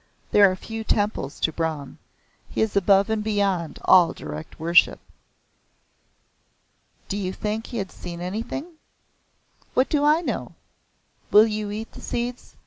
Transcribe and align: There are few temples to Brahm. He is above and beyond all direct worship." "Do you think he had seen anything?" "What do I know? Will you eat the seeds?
There 0.31 0.49
are 0.49 0.55
few 0.55 0.83
temples 0.83 1.39
to 1.41 1.51
Brahm. 1.51 1.99
He 2.49 2.61
is 2.63 2.75
above 2.75 3.07
and 3.11 3.23
beyond 3.23 3.77
all 3.85 4.13
direct 4.13 4.59
worship." 4.59 4.99
"Do 7.07 7.15
you 7.15 7.31
think 7.31 7.67
he 7.67 7.77
had 7.77 7.91
seen 7.91 8.19
anything?" 8.19 8.65
"What 9.75 9.89
do 9.89 10.03
I 10.03 10.21
know? 10.21 10.55
Will 11.29 11.45
you 11.45 11.69
eat 11.69 11.91
the 11.91 12.01
seeds? 12.01 12.55